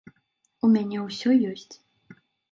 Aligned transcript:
У 0.67 0.69
мяне 0.75 0.97
ўсё 1.01 1.33
ёсць. 1.51 1.75